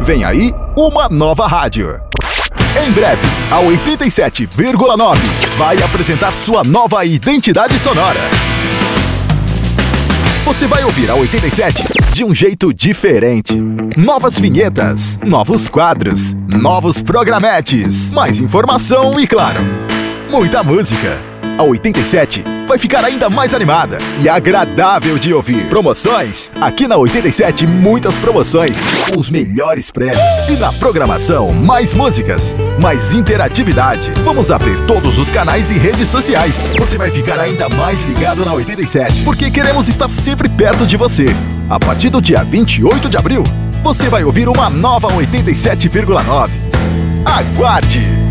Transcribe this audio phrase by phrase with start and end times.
[0.00, 2.00] Vem aí uma nova rádio.
[2.84, 5.16] Em breve, a 87,9
[5.56, 8.20] vai apresentar sua nova identidade sonora.
[10.44, 13.54] Você vai ouvir a 87 de um jeito diferente.
[13.96, 19.60] Novas vinhetas, novos quadros, novos programetes, mais informação e, claro,
[20.30, 21.18] muita música.
[21.58, 25.68] A 87 vai ficar ainda mais animada e agradável de ouvir.
[25.68, 26.50] Promoções?
[26.60, 30.48] Aqui na 87, muitas promoções com os melhores prêmios.
[30.48, 34.10] E na programação, mais músicas, mais interatividade.
[34.22, 36.66] Vamos abrir todos os canais e redes sociais.
[36.78, 41.26] Você vai ficar ainda mais ligado na 87, porque queremos estar sempre perto de você.
[41.68, 43.44] A partir do dia 28 de abril,
[43.82, 46.50] você vai ouvir uma nova 87,9.
[47.24, 48.23] Aguarde!